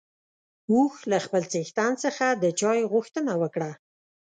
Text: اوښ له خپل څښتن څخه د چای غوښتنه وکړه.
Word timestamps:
اوښ 0.71 0.95
له 1.11 1.17
خپل 1.25 1.43
څښتن 1.51 1.91
څخه 2.03 2.25
د 2.43 2.45
چای 2.59 2.79
غوښتنه 2.91 3.33
وکړه. 3.41 3.71